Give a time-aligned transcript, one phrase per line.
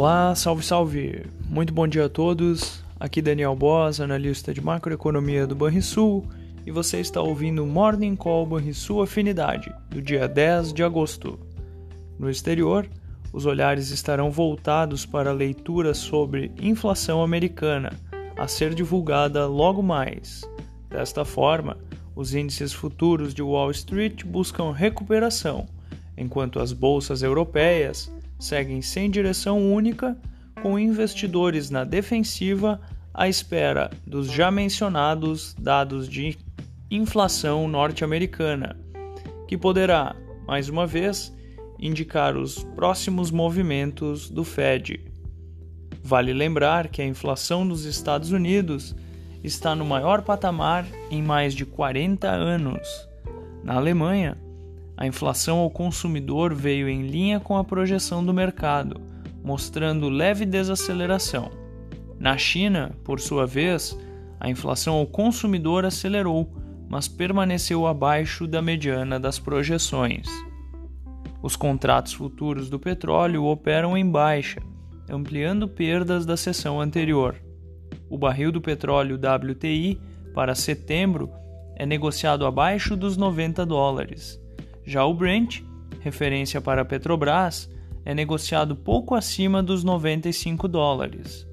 [0.00, 1.26] Olá, salve, salve!
[1.48, 2.84] Muito bom dia a todos.
[3.00, 6.24] Aqui Daniel Boas, analista de macroeconomia do Banrisul,
[6.64, 11.36] e você está ouvindo Morning Call Banrisul Afinidade, do dia 10 de agosto.
[12.16, 12.88] No exterior,
[13.32, 17.90] os olhares estarão voltados para a leitura sobre inflação americana,
[18.36, 20.48] a ser divulgada logo mais.
[20.88, 21.76] Desta forma,
[22.14, 25.66] os índices futuros de Wall Street buscam recuperação,
[26.16, 30.16] enquanto as bolsas europeias seguem sem direção única,
[30.62, 32.80] com investidores na defensiva
[33.12, 36.36] à espera dos já mencionados dados de
[36.90, 38.76] inflação norte-americana,
[39.46, 40.14] que poderá,
[40.46, 41.34] mais uma vez,
[41.78, 45.00] indicar os próximos movimentos do Fed.
[46.02, 48.96] Vale lembrar que a inflação nos Estados Unidos
[49.42, 52.88] está no maior patamar em mais de 40 anos.
[53.62, 54.36] Na Alemanha,
[55.00, 59.00] a inflação ao consumidor veio em linha com a projeção do mercado,
[59.44, 61.52] mostrando leve desaceleração.
[62.18, 63.96] Na China, por sua vez,
[64.40, 66.52] a inflação ao consumidor acelerou,
[66.88, 70.26] mas permaneceu abaixo da mediana das projeções.
[71.40, 74.60] Os contratos futuros do petróleo operam em baixa,
[75.08, 77.36] ampliando perdas da sessão anterior.
[78.10, 80.00] O barril do petróleo WTI
[80.34, 81.30] para setembro
[81.76, 84.40] é negociado abaixo dos 90 dólares
[84.88, 85.60] já o Brent,
[86.00, 87.68] referência para a Petrobras,
[88.06, 91.46] é negociado pouco acima dos 95 dólares.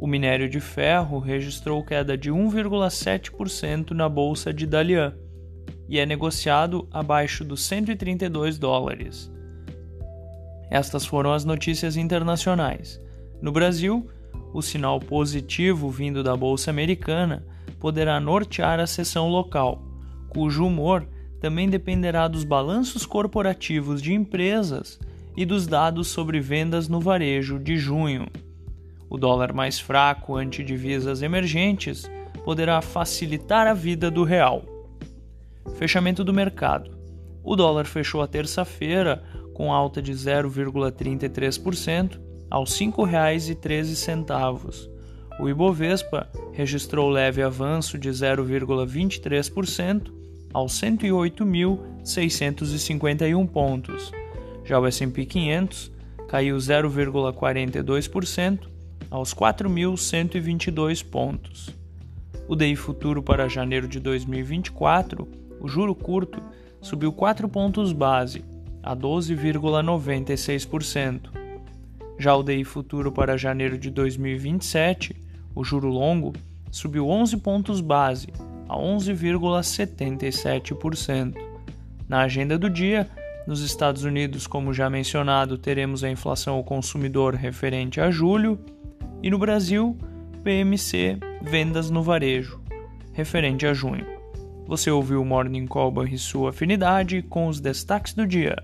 [0.00, 5.14] O minério de ferro registrou queda de 1,7% na bolsa de Dalian
[5.86, 9.30] e é negociado abaixo dos 132 dólares.
[10.70, 12.98] Estas foram as notícias internacionais.
[13.42, 14.08] No Brasil,
[14.54, 17.44] o sinal positivo vindo da bolsa americana
[17.78, 19.82] poderá nortear a sessão local,
[20.30, 21.06] cujo humor
[21.44, 24.98] também dependerá dos balanços corporativos de empresas
[25.36, 28.26] e dos dados sobre vendas no varejo de junho.
[29.10, 32.10] O dólar mais fraco ante divisas emergentes
[32.46, 34.62] poderá facilitar a vida do real.
[35.76, 36.96] Fechamento do mercado.
[37.42, 39.22] O dólar fechou a terça-feira
[39.52, 42.18] com alta de 0,33%
[42.50, 44.88] aos R$ 5,13.
[45.38, 54.10] O Ibovespa registrou leve avanço de 0,23% aos 108.651 pontos.
[54.64, 55.92] Já o S&P 500
[56.28, 58.68] caiu 0,42%
[59.10, 61.68] aos 4.122 pontos.
[62.46, 65.26] O DI futuro para janeiro de 2024,
[65.60, 66.42] o juro curto,
[66.80, 68.44] subiu 4 pontos base
[68.82, 71.30] a 12,96%.
[72.18, 75.16] Já o DI futuro para janeiro de 2027,
[75.54, 76.32] o juro longo,
[76.70, 78.28] subiu 11 pontos base
[78.74, 81.34] a 11,77%.
[82.08, 83.08] Na agenda do dia,
[83.46, 88.58] nos Estados Unidos, como já mencionado, teremos a inflação ao consumidor referente a julho
[89.22, 89.96] e no Brasil,
[90.42, 92.64] PMC vendas no varejo
[93.14, 94.04] referente a junho.
[94.66, 98.56] Você ouviu o Morning Call e sua afinidade com os destaques do dia.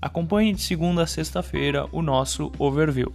[0.00, 3.12] Acompanhe de segunda a sexta-feira o nosso overview.